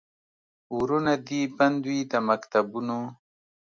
ورونه 0.77 1.13
دي 1.27 1.41
بند 1.57 1.81
وي 1.89 1.99
د 2.11 2.13
مکتبونو 2.27 2.99